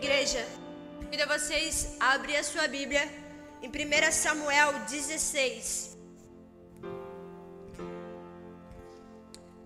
[0.00, 0.46] Igreja,
[0.96, 3.02] convido vocês a abrir a sua Bíblia
[3.60, 5.98] em 1 Samuel 16.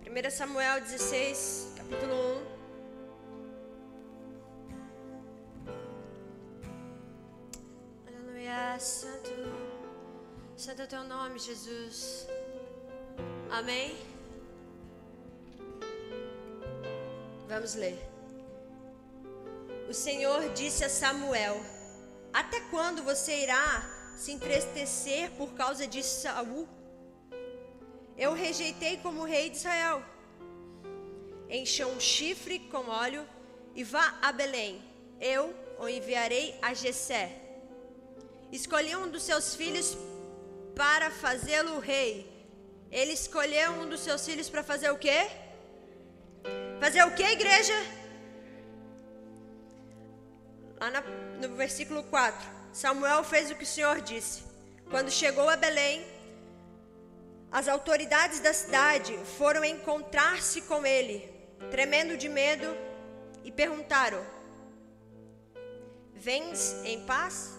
[0.09, 2.15] 1 Samuel 16, capítulo
[8.07, 8.09] 1.
[8.09, 9.31] Aleluia, Santo,
[10.57, 12.27] Santo é o teu nome, Jesus.
[13.51, 13.95] Amém?
[17.51, 18.12] Vamos ler.
[19.93, 21.61] O Senhor disse a Samuel:
[22.33, 23.67] Até quando você irá
[24.17, 26.67] se entristecer por causa de Saul?
[28.17, 30.03] Eu rejeitei como rei de Israel.
[31.47, 33.23] Encha um chifre com óleo
[33.75, 34.83] e vá a Belém.
[35.21, 37.27] Eu o enviarei a Jessé.
[38.51, 39.95] Escolhi um dos seus filhos
[40.75, 42.15] para fazê-lo rei.
[42.91, 45.21] Ele escolheu um dos seus filhos para fazer o quê?
[46.81, 48.02] Fazer o quê, igreja?
[50.91, 51.05] Lá
[51.41, 52.51] no versículo 4.
[52.73, 54.43] Samuel fez o que o Senhor disse.
[54.91, 56.05] Quando chegou a Belém,
[57.51, 61.31] as autoridades da cidade foram encontrar-se com ele,
[61.71, 62.67] tremendo de medo,
[63.45, 64.25] e perguntaram:
[66.15, 67.51] Vens em paz?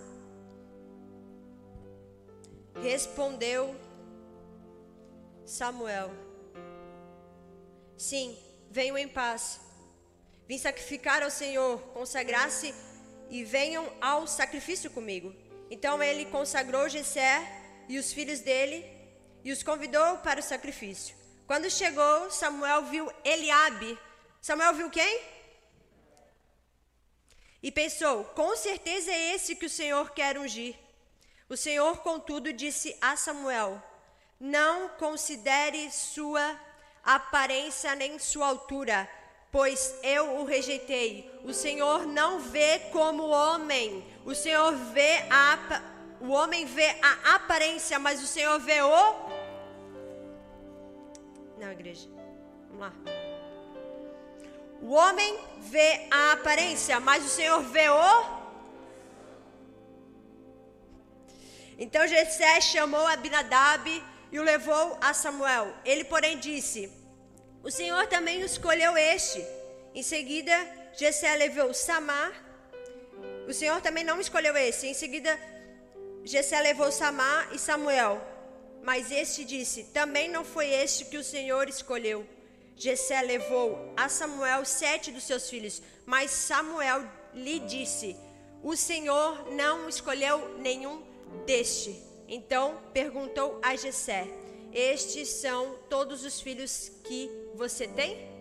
[2.81, 3.75] Respondeu
[5.45, 6.11] Samuel:
[7.95, 8.37] Sim,
[8.69, 9.59] venho em paz.
[10.47, 12.73] Vim sacrificar ao Senhor, consagrar-se
[13.29, 15.33] e venham ao sacrifício comigo.
[15.69, 17.41] Então ele consagrou Jessé
[17.87, 18.85] e os filhos dele
[19.43, 21.15] e os convidou para o sacrifício.
[21.45, 23.97] Quando chegou, Samuel viu Eliabe.
[24.41, 25.21] Samuel viu quem?
[27.61, 30.75] E pensou: com certeza é esse que o Senhor quer ungir.
[31.49, 33.81] O Senhor, contudo, disse a Samuel:
[34.39, 36.59] Não considere sua
[37.03, 39.09] aparência nem sua altura
[39.53, 41.31] pois eu o rejeitei.
[41.43, 44.03] O Senhor não vê como homem.
[44.25, 49.13] O Senhor vê a o homem vê a aparência, mas o Senhor vê o
[51.59, 52.09] Não, igreja.
[52.69, 52.93] Vamos lá.
[54.81, 58.43] O homem vê a aparência, mas o Senhor vê o
[61.77, 65.73] Então Jessé chamou Abinadab e o levou a Samuel.
[65.85, 67.02] Ele, porém, disse:
[67.63, 69.43] o Senhor também escolheu este.
[69.95, 70.53] Em seguida,
[70.97, 72.31] Jessé levou Samar.
[73.47, 74.87] O Senhor também não escolheu esse.
[74.87, 75.39] Em seguida,
[76.25, 78.21] Jessé levou Samar e Samuel.
[78.83, 82.27] Mas este disse: Também não foi este que o Senhor escolheu.
[82.75, 88.17] Jessé levou a Samuel sete dos seus filhos, mas Samuel lhe disse:
[88.61, 91.01] O Senhor não escolheu nenhum
[91.45, 91.95] deste.
[92.27, 94.27] Então perguntou a Jessé:
[94.73, 98.33] Estes são todos os filhos que você tem?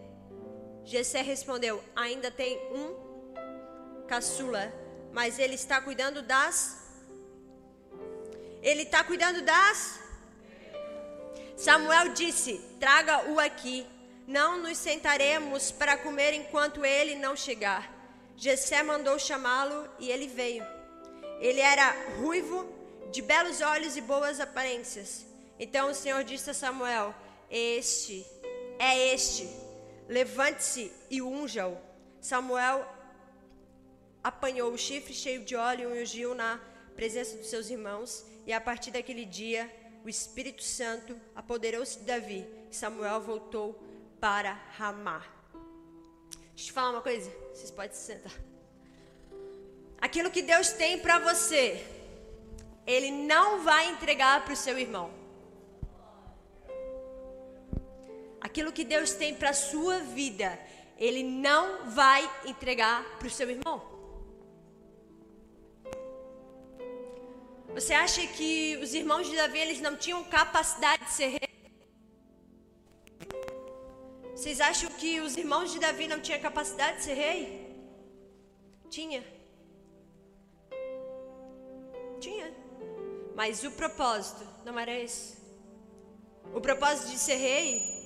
[0.85, 4.73] Jessé respondeu: Ainda tem um caçula,
[5.13, 6.79] mas ele está cuidando das.
[8.63, 10.01] Ele está cuidando das.
[11.57, 13.87] Samuel disse: Traga-o aqui.
[14.27, 17.93] Não nos sentaremos para comer enquanto ele não chegar.
[18.37, 20.65] Jessé mandou chamá-lo e ele veio.
[21.41, 21.91] Ele era
[22.21, 22.67] ruivo,
[23.11, 25.27] de belos olhos e boas aparências.
[25.59, 27.15] Então o Senhor disse a Samuel:
[27.51, 28.25] Este
[28.83, 29.49] é este:
[30.09, 31.79] levante-se e unja-o.
[32.21, 32.85] Samuel
[34.23, 36.61] apanhou o chifre cheio de óleo e ungiu na
[36.97, 39.71] presença dos seus irmãos, e a partir daquele dia
[40.05, 43.81] o Espírito Santo apoderou-se de Davi, e Samuel voltou
[44.21, 45.25] para Ramá.
[46.55, 48.33] Deixa eu te falar uma coisa, vocês podem se sentar.
[50.01, 51.87] Aquilo que Deus tem para você,
[52.85, 55.22] Ele não vai entregar para o seu irmão.
[58.43, 60.59] Aquilo que Deus tem para a sua vida,
[60.99, 63.81] Ele não vai entregar para o seu irmão.
[67.73, 71.49] Você acha que os irmãos de Davi eles não tinham capacidade de ser rei?
[74.35, 77.43] Vocês acham que os irmãos de Davi não tinham capacidade de ser rei?
[78.91, 79.25] Tinha.
[82.21, 82.53] Tinha.
[83.35, 85.39] Mas o propósito não era esse.
[86.53, 88.02] O propósito de ser rei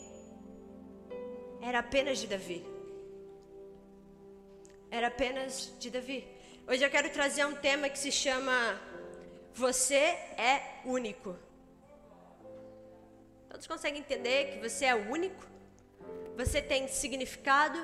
[1.69, 2.65] era apenas de Davi.
[4.89, 6.21] Era apenas de Davi.
[6.69, 8.81] Hoje eu quero trazer um tema que se chama
[9.53, 10.05] Você
[10.51, 11.37] é único.
[13.49, 15.45] Todos conseguem entender que você é único?
[16.37, 17.79] Você tem significado?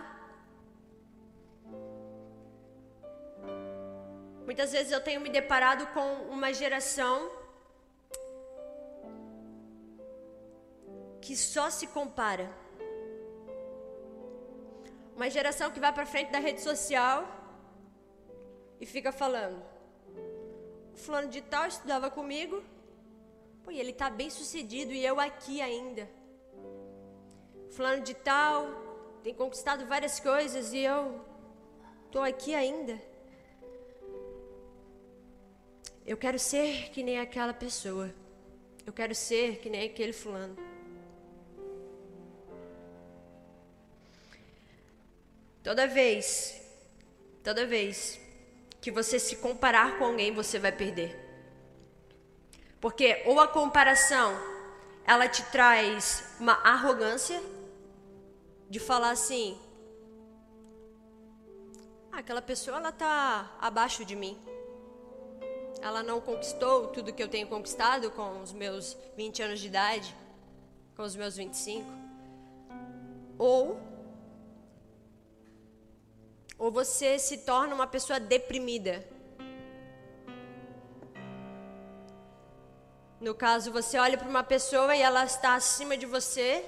[4.45, 7.33] Muitas vezes eu tenho me deparado com uma geração
[11.21, 12.62] que só se compara
[15.17, 17.27] uma geração que vai para frente da rede social
[18.81, 19.63] e fica falando.
[20.95, 22.63] O fulano de tal estudava comigo,
[23.65, 26.09] pô, ele tá bem sucedido e eu aqui ainda.
[27.71, 28.67] Fulano de tal
[29.23, 31.21] tem conquistado várias coisas e eu
[32.11, 33.01] tô aqui ainda.
[36.05, 38.13] Eu quero ser que nem aquela pessoa.
[38.85, 40.72] Eu quero ser que nem aquele fulano.
[45.63, 46.61] Toda vez,
[47.45, 48.21] toda vez
[48.81, 51.17] que você se comparar com alguém, você vai perder.
[52.81, 54.35] Porque ou a comparação,
[55.07, 57.41] ela te traz uma arrogância
[58.69, 59.57] de falar assim:
[62.11, 64.37] ah, aquela pessoa ela tá abaixo de mim.
[65.81, 70.17] Ela não conquistou tudo que eu tenho conquistado com os meus 20 anos de idade,
[70.97, 71.89] com os meus 25.
[73.39, 73.92] Ou
[76.63, 79.05] ou você se torna uma pessoa deprimida.
[83.21, 86.65] No caso, você olha para uma pessoa e ela está acima de você,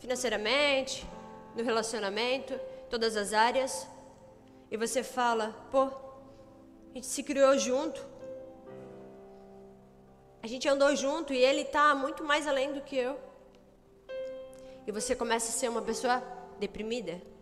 [0.00, 1.06] financeiramente,
[1.54, 2.58] no relacionamento,
[2.90, 3.86] todas as áreas,
[4.68, 8.04] e você fala: pô, a gente se criou junto,
[10.42, 13.16] a gente andou junto e ele está muito mais além do que eu.
[14.88, 16.20] E você começa a ser uma pessoa
[16.58, 17.32] deprimida.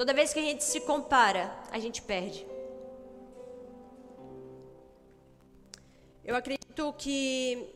[0.00, 2.46] Toda vez que a gente se compara, a gente perde.
[6.24, 7.68] Eu acredito que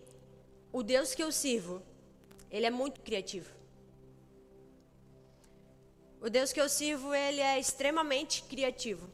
[0.73, 1.83] o Deus que eu sirvo,
[2.51, 3.55] ele é muito criativo.
[6.19, 9.07] O Deus que eu sirvo, ele é extremamente criativo.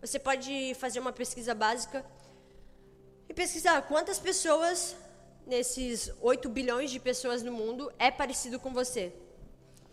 [0.00, 2.02] Você pode fazer uma pesquisa básica
[3.28, 4.96] e pesquisar quantas pessoas
[5.46, 9.12] nesses 8 bilhões de pessoas no mundo é parecido com você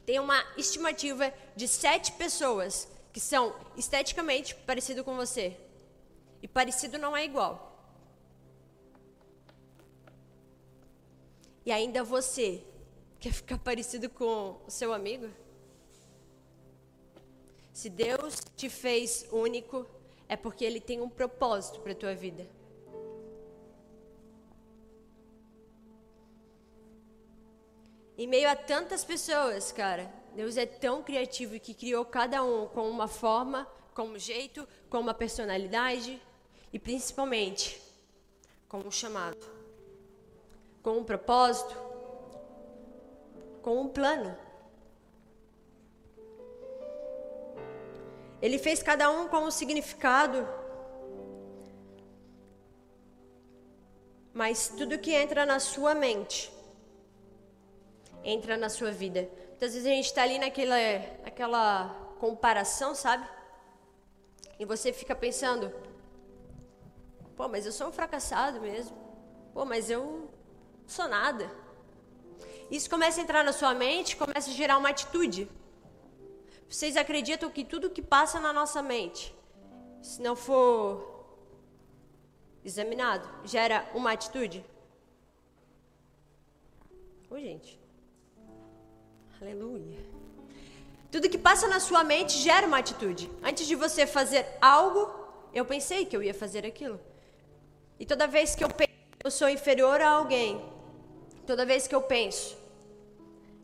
[0.07, 5.57] tem uma estimativa de sete pessoas que são esteticamente parecido com você.
[6.41, 7.77] E parecido não é igual.
[11.65, 12.63] E ainda você
[13.19, 15.29] quer ficar parecido com o seu amigo?
[17.73, 19.85] Se Deus te fez único,
[20.29, 22.47] é porque Ele tem um propósito para a tua vida.
[28.17, 32.89] Em meio a tantas pessoas, cara, Deus é tão criativo que criou cada um com
[32.89, 36.19] uma forma, com um jeito, com uma personalidade
[36.73, 37.79] e principalmente
[38.67, 39.45] com um chamado,
[40.81, 41.75] com um propósito,
[43.61, 44.35] com um plano.
[48.41, 50.47] Ele fez cada um com um significado.
[54.33, 56.56] Mas tudo que entra na sua mente
[58.27, 59.21] entra na sua vida.
[59.51, 60.75] Muitas vezes a gente está ali naquela,
[61.23, 61.89] naquela
[62.19, 63.25] comparação, sabe?
[64.59, 65.73] E você fica pensando:
[67.37, 68.95] pô, mas eu sou um fracassado mesmo.
[69.53, 70.29] Pô, mas eu
[70.85, 71.49] sou nada.
[72.69, 75.49] Isso começa a entrar na sua mente, começa a gerar uma atitude.
[76.69, 79.33] Vocês acreditam que tudo que passa na nossa mente,
[80.01, 81.25] se não for
[82.61, 84.65] examinado, gera uma atitude?
[87.29, 87.86] Ô, gente.
[89.41, 89.99] Aleluia.
[91.11, 93.29] Tudo que passa na sua mente gera uma atitude.
[93.43, 95.09] Antes de você fazer algo,
[95.53, 96.99] eu pensei que eu ia fazer aquilo.
[97.99, 98.87] E toda vez que eu penso
[99.23, 100.63] eu sou inferior a alguém,
[101.45, 102.57] toda vez que eu penso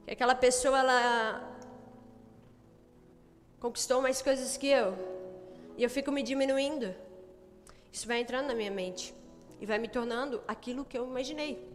[0.05, 1.57] que aquela pessoa ela
[3.59, 4.93] conquistou mais coisas que eu,
[5.77, 6.93] e eu fico me diminuindo,
[7.91, 9.13] isso vai entrando na minha mente
[9.61, 11.65] e vai me tornando aquilo que eu imaginei.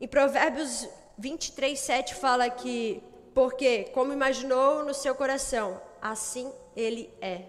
[0.00, 0.86] Em Provérbios
[1.18, 3.02] 23, 7 fala que,
[3.34, 7.44] porque, como imaginou no seu coração, assim ele é.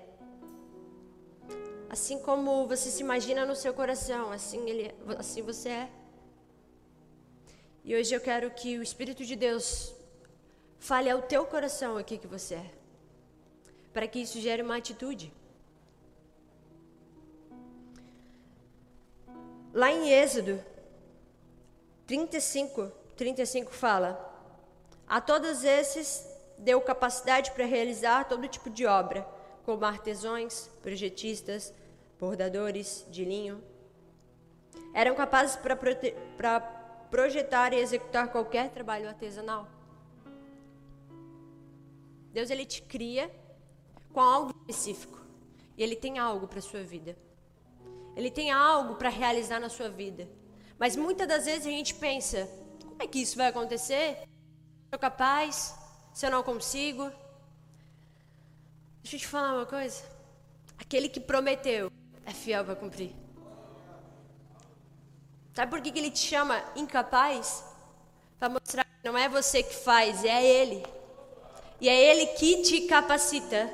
[1.87, 5.89] Assim como você se imagina no seu coração, assim, ele, assim você é.
[7.83, 9.95] E hoje eu quero que o Espírito de Deus
[10.79, 12.71] fale ao teu coração aqui que você é.
[13.93, 15.31] Para que isso gere uma atitude.
[19.73, 20.63] Lá em Êxodo
[22.07, 24.17] 35, 35 fala:
[25.05, 26.25] A todos esses
[26.57, 29.27] deu capacidade para realizar todo tipo de obra,
[29.65, 31.73] como artesãos, projetistas,
[32.17, 33.61] bordadores de linho.
[34.93, 36.61] Eram capazes para
[37.11, 39.67] projetar e executar qualquer trabalho artesanal.
[42.31, 43.29] Deus ele te cria
[44.13, 45.19] com algo específico.
[45.77, 47.17] E ele tem algo para sua vida.
[48.15, 50.25] Ele tem algo para realizar na sua vida.
[50.77, 52.49] Mas muitas das vezes a gente pensa:
[52.99, 54.27] como é que isso vai acontecer?
[54.89, 55.73] Sou capaz?
[56.13, 57.09] Se eu não consigo?
[59.01, 60.03] Deixa eu te falar uma coisa.
[60.77, 61.89] Aquele que prometeu
[62.25, 63.15] é fiel para cumprir.
[65.53, 67.63] Sabe por que, que ele te chama incapaz?
[68.37, 70.83] Para mostrar que não é você que faz, é ele.
[71.79, 73.71] E é ele que te capacita.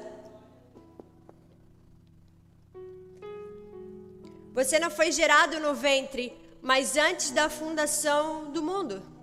[4.53, 9.14] Você não foi gerado no ventre, mas antes da fundação do mundo.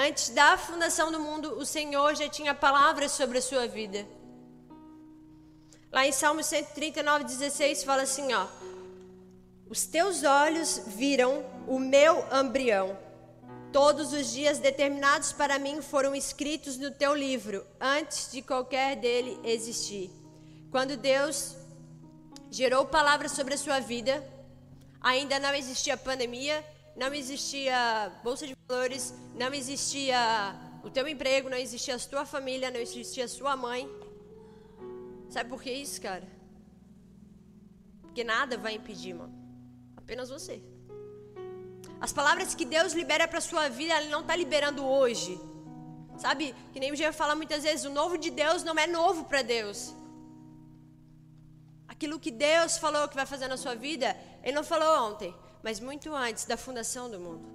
[0.00, 4.06] Antes da fundação do mundo, o Senhor já tinha palavras sobre a sua vida.
[5.90, 8.46] Lá em Salmo 139, 16, fala assim: ó.
[9.68, 12.96] Os teus olhos viram o meu embrião.
[13.72, 19.40] Todos os dias determinados para mim foram escritos no teu livro, antes de qualquer dele
[19.42, 20.12] existir.
[20.70, 21.56] Quando Deus
[22.52, 24.24] gerou palavras sobre a sua vida,
[25.00, 26.64] ainda não existia pandemia,
[26.98, 30.18] não existia bolsa de valores, não existia
[30.82, 33.88] o teu emprego, não existia a tua família, não existia a sua mãe.
[35.30, 36.26] Sabe por que isso, cara?
[38.02, 39.32] Porque nada vai impedir, mano.
[39.96, 40.60] Apenas você.
[42.00, 45.40] As palavras que Deus libera para sua vida, Ele não está liberando hoje.
[46.16, 46.52] Sabe?
[46.72, 49.42] Que nem o Jean fala muitas vezes, o novo de Deus não é novo para
[49.42, 49.94] Deus.
[51.86, 55.80] Aquilo que Deus falou que vai fazer na sua vida, Ele não falou ontem, mas
[55.80, 57.46] muito antes da fundação do mundo.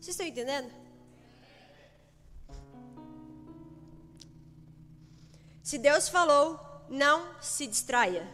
[0.00, 0.70] Vocês estão entendendo?
[5.62, 6.58] Se Deus falou,
[6.88, 8.26] não se distraia.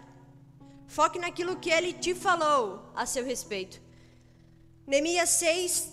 [0.87, 3.81] Foque naquilo que ele te falou a seu respeito.
[4.87, 5.93] Neemias 6,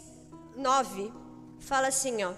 [0.55, 1.11] 9
[1.59, 2.33] fala assim, ó.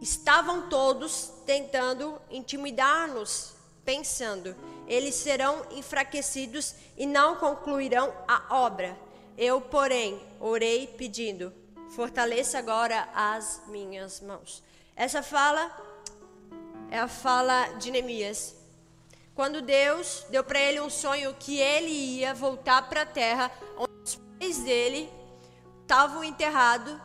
[0.00, 4.56] Estavam todos tentando intimidar-nos, pensando,
[4.86, 8.96] eles serão enfraquecidos e não concluirão a obra.
[9.36, 11.52] Eu, porém, orei pedindo,
[11.90, 14.62] fortaleça agora as minhas mãos.
[14.94, 15.70] Essa fala
[16.90, 18.54] é a fala de Neemias.
[19.34, 23.92] Quando Deus deu para ele um sonho que ele ia voltar para a terra, onde
[24.02, 25.10] os pais dele
[25.82, 26.96] estavam enterrados,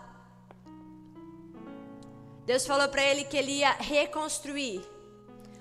[2.46, 4.82] Deus falou para ele que ele ia reconstruir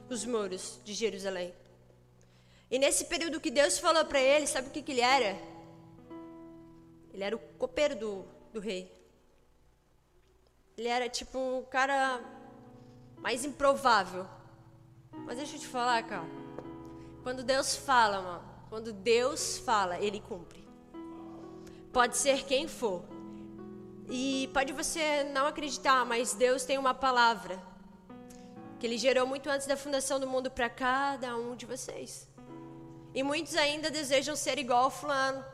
[0.09, 1.53] os muros de Jerusalém.
[2.71, 5.37] E nesse período que Deus falou para ele, sabe o que, que ele era?
[7.12, 8.91] Ele era o copeiro do, do rei.
[10.79, 12.21] Ele era tipo o cara
[13.19, 14.27] mais improvável.
[15.27, 16.29] Mas deixa eu te falar, cara.
[17.23, 20.67] Quando Deus fala, mano, quando Deus fala, Ele cumpre.
[21.93, 23.03] Pode ser quem for.
[24.09, 27.61] E pode você não acreditar, mas Deus tem uma palavra
[28.79, 32.29] que Ele gerou muito antes da fundação do mundo para cada um de vocês.
[33.14, 35.45] E muitos ainda desejam ser igual ao fulano.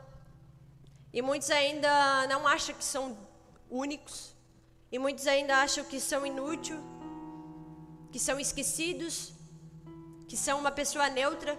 [1.11, 3.17] E muitos ainda não acham que são
[3.69, 4.35] únicos.
[4.91, 6.79] E muitos ainda acham que são inúteis,
[8.11, 9.37] que são esquecidos
[10.27, 11.57] que são uma pessoa neutra.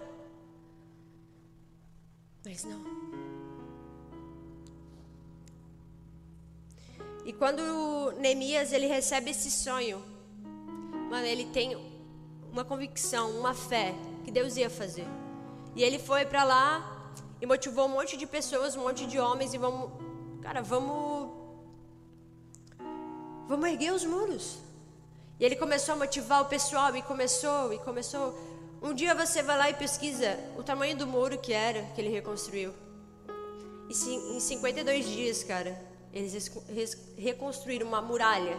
[2.45, 2.79] Mas não.
[7.25, 10.03] E quando Neemias ele recebe esse sonho,
[11.09, 11.75] mano, ele tem
[12.51, 15.05] uma convicção, uma fé que Deus ia fazer.
[15.75, 19.53] E ele foi para lá e motivou um monte de pessoas, um monte de homens
[19.53, 19.91] e vamos,
[20.41, 21.29] cara, vamos
[23.47, 24.57] vamos erguer os muros.
[25.39, 28.37] E ele começou a motivar o pessoal e começou e começou
[28.81, 32.09] um dia você vai lá e pesquisa o tamanho do muro que era, que ele
[32.09, 32.73] reconstruiu.
[33.89, 35.77] E em 52 dias, cara,
[36.13, 36.49] eles
[37.17, 38.57] reconstruíram uma muralha.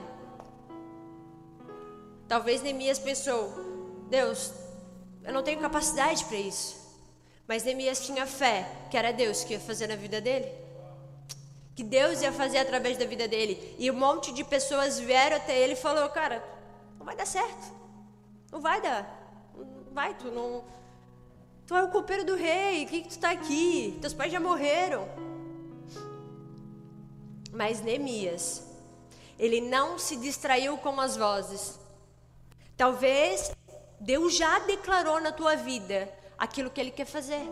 [2.29, 3.51] Talvez Neemias pensou:
[4.11, 4.53] Deus,
[5.25, 6.80] eu não tenho capacidade para isso.
[7.51, 8.59] Mas Neemias tinha fé
[8.91, 10.49] que era Deus que ia fazer na vida dele.
[11.77, 13.77] Que Deus ia fazer através da vida dele.
[13.79, 16.43] E um monte de pessoas vieram até ele e falou: Cara,
[16.99, 17.67] não vai dar certo.
[18.53, 19.21] Não vai dar
[19.93, 20.65] vai, tu não.
[21.67, 23.99] Tu é o copeiro do rei, o que, que tu está aqui?
[24.01, 25.09] Teus pais já morreram.
[27.53, 28.65] Mas Neemias,
[29.39, 31.79] ele não se distraiu com as vozes.
[32.77, 33.53] Talvez
[34.01, 37.47] Deus já declarou na tua vida aquilo que ele quer fazer.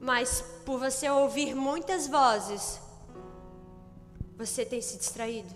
[0.00, 2.80] Mas por você ouvir muitas vozes,
[4.36, 5.52] você tem se distraído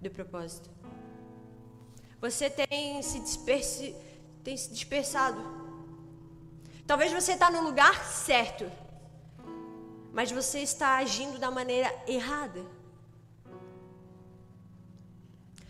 [0.00, 0.70] do propósito.
[2.20, 4.10] Você tem se dispersado
[4.42, 5.40] tem se dispersado.
[6.86, 8.70] Talvez você está no lugar certo,
[10.12, 12.64] mas você está agindo da maneira errada.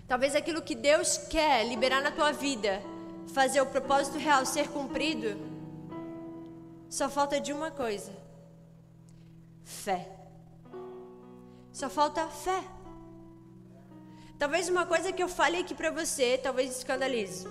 [0.09, 2.83] Talvez aquilo que Deus quer liberar na tua vida,
[3.35, 5.50] fazer o propósito real ser cumprido,
[6.91, 8.13] só falta de uma coisa:
[9.63, 10.01] fé.
[11.73, 12.65] Só falta fé.
[14.37, 17.47] Talvez uma coisa que eu fale aqui para você, talvez escandalize.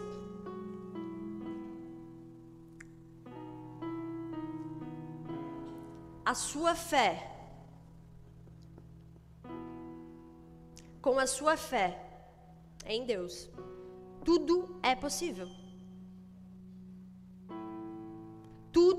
[6.26, 7.26] A sua fé.
[11.02, 11.88] Com a sua fé
[12.86, 13.50] em Deus,
[14.26, 15.48] tudo é possível.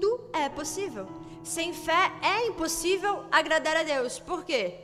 [0.00, 1.06] Tudo é possível.
[1.44, 4.18] Sem fé é impossível agradar a Deus.
[4.18, 4.74] Por quê?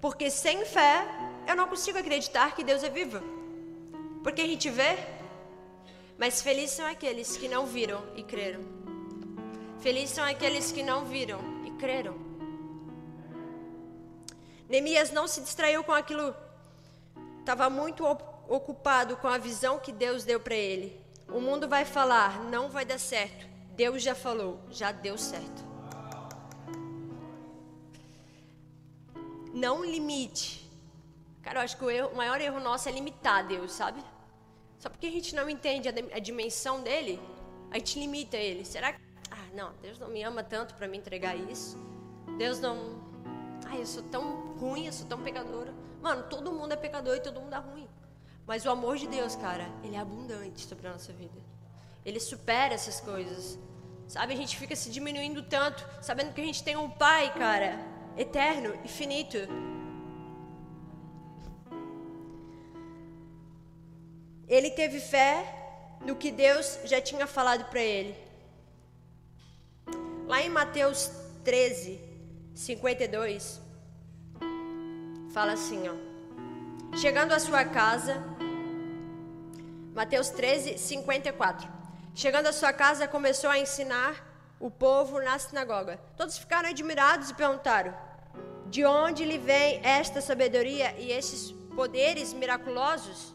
[0.00, 1.06] Porque sem fé
[1.46, 3.20] eu não consigo acreditar que Deus é vivo.
[4.22, 4.96] Porque a gente vê,
[6.16, 8.62] mas felizes são aqueles que não viram e creram.
[9.80, 12.16] Felizes são aqueles que não viram e creram.
[14.70, 16.34] Neemias não se distraiu com aquilo,
[17.40, 18.06] estava muito
[18.48, 20.98] ocupado com a visão que Deus deu para ele.
[21.28, 23.51] O mundo vai falar, não vai dar certo.
[23.74, 25.64] Deus já falou, já deu certo.
[29.52, 30.70] Não limite.
[31.42, 34.02] Cara, eu acho que o, erro, o maior erro nosso é limitar Deus, sabe?
[34.78, 37.20] Só porque a gente não entende a, a dimensão dele,
[37.70, 38.64] a gente limita ele.
[38.64, 39.00] Será que.
[39.30, 41.76] Ah, não, Deus não me ama tanto para me entregar isso.
[42.36, 43.00] Deus não.
[43.66, 45.72] Ai, eu sou tão ruim, eu sou tão pecadora.
[46.00, 47.88] Mano, todo mundo é pecador e todo mundo é ruim.
[48.46, 51.51] Mas o amor de Deus, cara, ele é abundante sobre a nossa vida.
[52.04, 53.58] Ele supera essas coisas.
[54.08, 57.78] Sabe, a gente fica se diminuindo tanto, sabendo que a gente tem um Pai, cara,
[58.16, 59.38] eterno, infinito.
[64.46, 68.14] Ele teve fé no que Deus já tinha falado para ele.
[70.26, 71.10] Lá em Mateus
[71.44, 72.00] 13,
[72.54, 73.60] 52,
[75.32, 76.96] fala assim, ó.
[76.96, 78.22] Chegando à sua casa,
[79.94, 81.81] Mateus 13, 54.
[82.14, 84.14] Chegando à sua casa, começou a ensinar
[84.60, 85.98] o povo na sinagoga.
[86.14, 87.94] Todos ficaram admirados e perguntaram:
[88.66, 93.34] De onde lhe vem esta sabedoria e estes poderes miraculosos?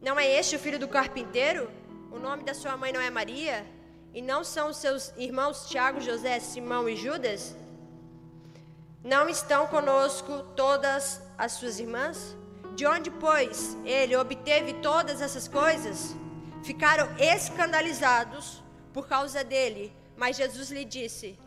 [0.00, 1.68] Não é este o filho do carpinteiro?
[2.12, 3.66] O nome da sua mãe não é Maria?
[4.12, 7.56] E não são seus irmãos Tiago, José, Simão e Judas?
[9.02, 12.36] Não estão conosco todas as suas irmãs?
[12.76, 16.14] De onde, pois, ele obteve todas essas coisas?
[16.64, 19.94] Ficaram escandalizados por causa dele.
[20.16, 21.38] Mas Jesus lhe disse: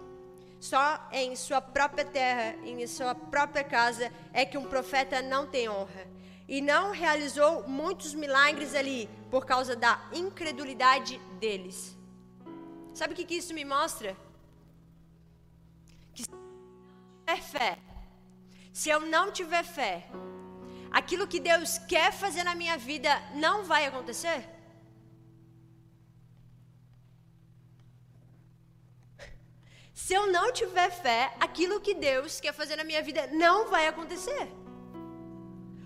[0.60, 5.68] só em sua própria terra, em sua própria casa, é que um profeta não tem
[5.70, 6.08] honra.
[6.48, 11.98] E não realizou muitos milagres ali por causa da incredulidade deles.
[12.94, 14.16] Sabe o que, isso me mostra?
[16.14, 17.78] Que se eu não tiver fé,
[18.72, 20.06] se eu não tiver fé,
[20.90, 24.57] aquilo que Deus quer fazer na minha vida não vai acontecer.
[30.02, 33.88] Se eu não tiver fé, aquilo que Deus quer fazer na minha vida não vai
[33.88, 34.48] acontecer.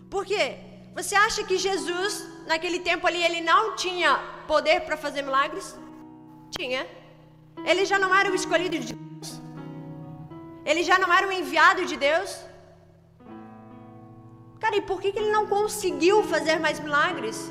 [0.10, 0.58] Por quê?
[0.94, 2.14] Você acha que Jesus,
[2.46, 4.18] naquele tempo ali, ele não tinha
[4.50, 5.78] poder para fazer milagres?
[6.58, 6.86] Tinha.
[7.64, 9.42] Ele já não era o escolhido de Deus?
[10.66, 12.38] Ele já não era o enviado de Deus?
[14.60, 17.50] Cara, e por que, que ele não conseguiu fazer mais milagres?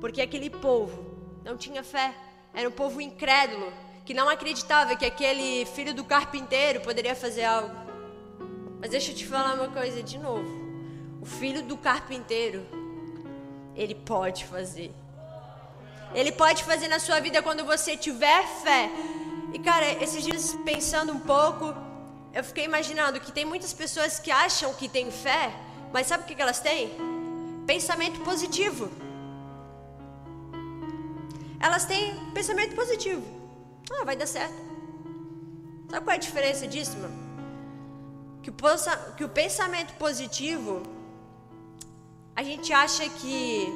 [0.00, 0.98] Porque aquele povo
[1.44, 2.12] não tinha fé,
[2.52, 3.72] era um povo incrédulo
[4.08, 7.76] que não acreditava que aquele filho do carpinteiro poderia fazer algo.
[8.80, 10.48] Mas deixa eu te falar uma coisa de novo.
[11.20, 12.66] O filho do carpinteiro,
[13.76, 14.90] ele pode fazer.
[16.14, 18.88] Ele pode fazer na sua vida quando você tiver fé.
[19.52, 21.74] E cara, esses dias pensando um pouco,
[22.32, 25.52] eu fiquei imaginando que tem muitas pessoas que acham que têm fé,
[25.92, 26.92] mas sabe o que elas têm?
[27.66, 28.90] Pensamento positivo.
[31.60, 33.37] Elas têm pensamento positivo.
[33.90, 34.54] Ah, vai dar certo.
[35.90, 37.28] Sabe qual é a diferença disso, mano?
[38.42, 38.54] Que o,
[39.16, 40.82] que o pensamento positivo,
[42.36, 43.66] a gente acha que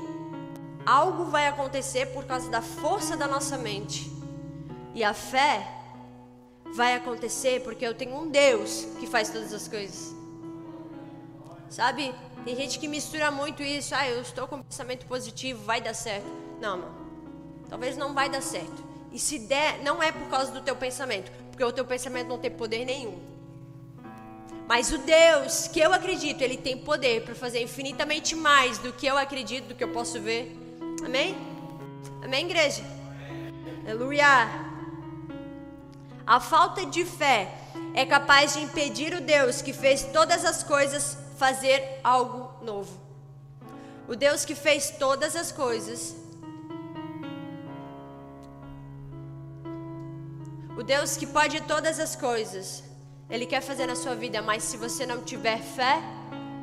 [0.85, 4.11] algo vai acontecer por causa da força da nossa mente.
[4.95, 5.67] E a fé
[6.75, 10.15] vai acontecer porque eu tenho um Deus que faz todas as coisas.
[11.71, 12.15] Sabe?
[12.45, 13.95] Tem gente que mistura muito isso.
[13.95, 16.27] Ah, eu estou com pensamento positivo, vai dar certo.
[16.61, 17.03] Não, mano.
[17.71, 18.92] Talvez não vai dar certo.
[19.13, 22.39] E se der, não é por causa do teu pensamento, porque o teu pensamento não
[22.39, 23.19] tem poder nenhum.
[24.67, 29.07] Mas o Deus que eu acredito, ele tem poder para fazer infinitamente mais do que
[29.07, 30.57] eu acredito, do que eu posso ver.
[31.05, 31.37] Amém?
[32.25, 32.83] Amém, igreja?
[33.85, 34.49] Aleluia.
[36.27, 37.53] A falta de fé
[37.95, 42.99] é capaz de impedir o Deus que fez todas as coisas fazer algo novo.
[44.09, 46.17] O Deus que fez todas as coisas
[50.77, 52.83] O Deus que pode todas as coisas,
[53.29, 56.03] Ele quer fazer na sua vida, mas se você não tiver fé,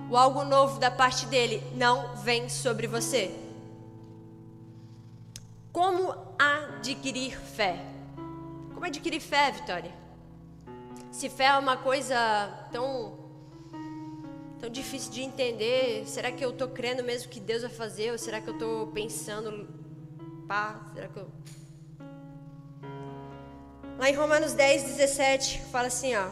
[0.10, 3.32] o algo novo da parte dele não vem sobre você.
[5.72, 7.86] Como adquirir fé?
[8.74, 9.94] Como adquirir fé, Vitória?
[11.12, 12.18] Se fé é uma coisa
[12.72, 13.18] tão
[14.60, 18.18] tão difícil de entender, será que eu estou crendo mesmo que Deus vai fazer ou
[18.18, 19.70] será que eu estou pensando
[20.48, 21.32] pá, será que eu
[24.00, 26.30] Lá em Romanos 10, 17, fala assim, ó.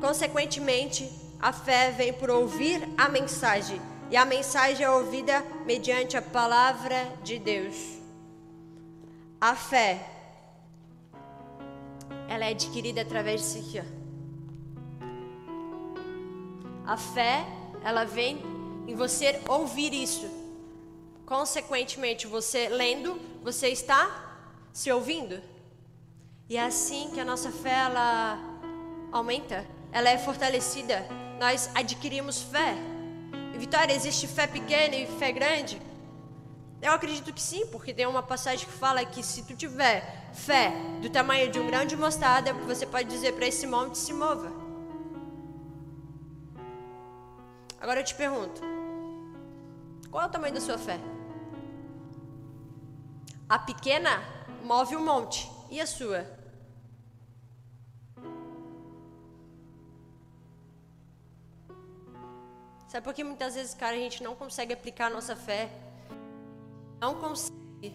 [0.00, 1.08] Consequentemente,
[1.38, 7.16] a fé vem por ouvir a mensagem, e a mensagem é ouvida mediante a palavra
[7.22, 7.76] de Deus.
[9.40, 10.04] A fé,
[12.28, 13.84] ela é adquirida através disso aqui, ó.
[16.90, 17.46] A fé,
[17.84, 18.42] ela vem
[18.88, 20.28] em você ouvir isso.
[21.24, 25.53] Consequentemente, você lendo, você está se ouvindo.
[26.48, 28.38] E é assim que a nossa fé ela
[29.10, 31.06] aumenta, ela é fortalecida.
[31.40, 32.74] Nós adquirimos fé.
[33.54, 35.80] E Vitória, existe fé pequena e fé grande?
[36.82, 40.70] Eu acredito que sim, porque tem uma passagem que fala que se tu tiver fé
[41.00, 44.52] do tamanho de um grão de mostarda, você pode dizer para esse monte se mova.
[47.80, 48.60] Agora eu te pergunto:
[50.10, 51.00] qual é o tamanho da sua fé?
[53.48, 54.22] A pequena
[54.62, 56.33] move o um monte, e a sua?
[62.94, 65.68] Sabe por que muitas vezes, cara, a gente não consegue aplicar a nossa fé?
[67.00, 67.92] Não consegue.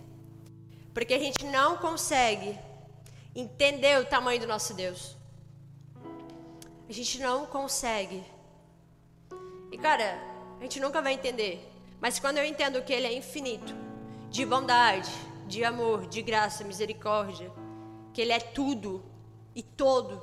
[0.94, 2.60] Porque a gente não consegue
[3.34, 5.16] entender o tamanho do nosso Deus.
[6.90, 8.26] A gente não consegue.
[9.72, 10.22] E, cara,
[10.60, 11.66] a gente nunca vai entender.
[12.02, 13.74] Mas quando eu entendo que Ele é infinito,
[14.30, 15.14] de bondade,
[15.48, 17.50] de amor, de graça, misericórdia,
[18.14, 19.02] que Ele é tudo
[19.56, 20.22] e todo,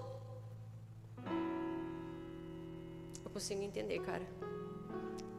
[3.25, 4.36] eu consigo entender, cara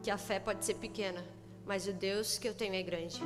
[0.02, 1.24] que a fé pode ser pequena,
[1.66, 3.22] mas o Deus que eu tenho é grande.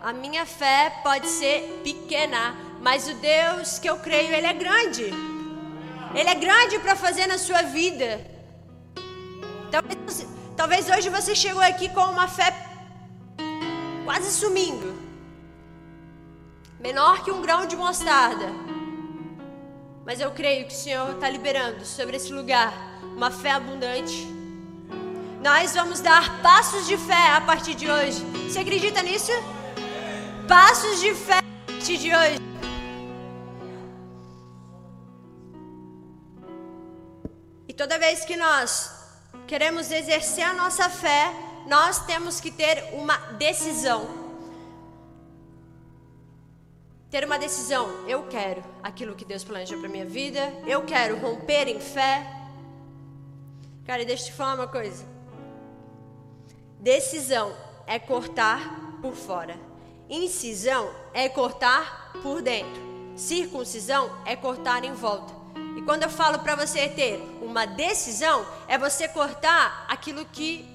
[0.00, 5.04] A minha fé pode ser pequena, mas o Deus que eu creio, ele é grande.
[6.14, 8.20] Ele é grande para fazer na sua vida.
[9.70, 12.52] Talvez, talvez hoje você chegou aqui com uma fé
[14.04, 14.94] quase sumindo.
[16.78, 18.46] Menor que um grão de mostarda.
[20.04, 22.72] Mas eu creio que o Senhor está liberando sobre esse lugar
[23.16, 24.43] uma fé abundante
[25.44, 28.18] nós vamos dar passos de fé a partir de hoje.
[28.48, 29.30] Você acredita nisso?
[30.48, 32.38] Passos de fé a partir de hoje.
[37.68, 38.90] E toda vez que nós
[39.46, 41.30] queremos exercer a nossa fé,
[41.66, 44.08] nós temos que ter uma decisão.
[47.10, 47.86] Ter uma decisão.
[48.08, 50.40] Eu quero aquilo que Deus planejou para minha vida.
[50.66, 52.26] Eu quero romper em fé.
[53.84, 55.12] Cara, deixa eu te falar uma coisa.
[56.84, 58.60] Decisão é cortar
[59.00, 59.58] por fora.
[60.06, 62.82] Incisão é cortar por dentro.
[63.16, 65.32] Circuncisão é cortar em volta.
[65.78, 70.68] E quando eu falo para você ter uma decisão, é você cortar aquilo que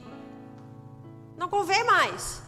[1.37, 2.41] não convém mais.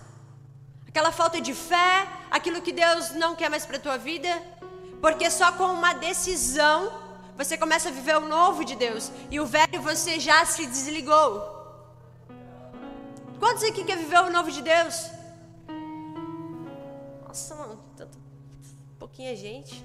[0.88, 4.41] Aquela falta de fé, aquilo que Deus não quer mais para tua vida,
[5.00, 6.91] porque só com uma decisão
[7.38, 11.61] você começa a viver o novo de Deus e o velho você já se desligou.
[13.41, 15.10] Quantos aqui quer viver o novo de Deus?
[17.27, 18.15] Nossa, mano, tanto,
[18.99, 19.84] pouquinha gente.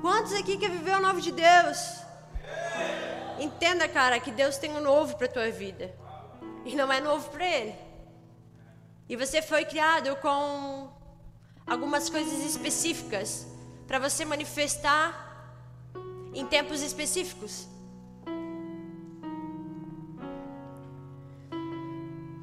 [0.00, 1.78] Quantos aqui quer viver o novo de Deus?
[3.40, 5.92] Entenda, cara, que Deus tem um novo para tua vida.
[6.64, 7.74] E não é novo para ele.
[9.08, 10.92] E você foi criado com
[11.66, 13.48] algumas coisas específicas
[13.88, 15.10] para você manifestar
[16.32, 17.66] em tempos específicos.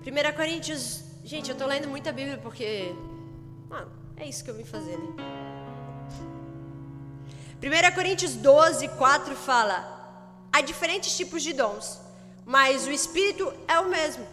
[0.10, 1.04] 1 Coríntios.
[1.24, 2.96] Gente, eu estou lendo muita Bíblia porque.
[3.70, 5.06] Mano, é isso que eu vim fazer, né?
[7.62, 12.02] 1 Coríntios 12, 4 fala: Há diferentes tipos de dons,
[12.44, 14.26] mas o Espírito é o mesmo.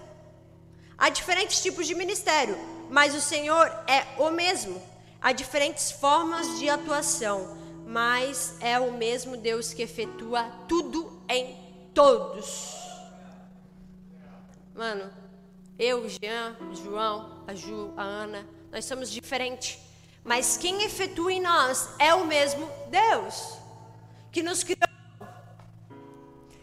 [0.97, 2.57] Há diferentes tipos de ministério,
[2.91, 4.81] mas o Senhor é o mesmo.
[5.21, 11.55] Há diferentes formas de atuação, mas é o mesmo Deus que efetua tudo em
[11.93, 12.75] todos.
[14.75, 15.11] Mano,
[15.79, 19.79] eu, Jean, João, a Ju, a Ana, nós somos diferentes.
[20.25, 23.59] Mas quem efetua em nós é o mesmo Deus
[24.33, 24.89] que nos criou,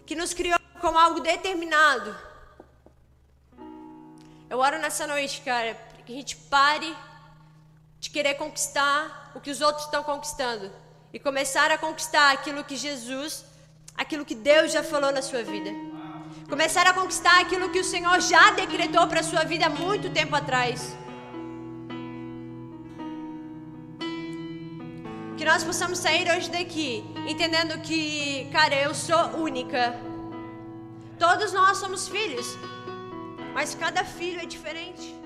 [0.06, 2.16] que nos criou com algo determinado.
[4.50, 6.96] Eu oro nessa noite, cara, que a gente pare
[8.00, 10.70] de querer conquistar o que os outros estão conquistando
[11.14, 13.46] e começar a conquistar aquilo que Jesus,
[13.96, 15.70] aquilo que Deus já falou na sua vida.
[16.50, 20.10] Começar a conquistar aquilo que o Senhor já decretou para a sua vida há muito
[20.10, 20.96] tempo atrás.
[25.38, 29.96] Que nós possamos sair hoje daqui entendendo que, cara, eu sou única.
[31.18, 32.58] Todos nós somos filhos,
[33.54, 35.23] mas cada filho é diferente.